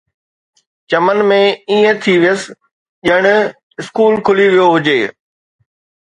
[0.89, 1.39] چمن ۾
[1.71, 2.41] ائين ٿي ويس،
[3.07, 3.23] ڄڻ
[3.81, 4.99] اسڪول کلي ويو هجي